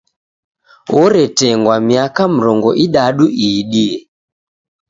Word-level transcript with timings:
Oretengwa 1.01 1.75
miaka 1.87 2.23
mrongo 2.35 2.69
idadu 2.85 3.25
iidie. 3.45 3.97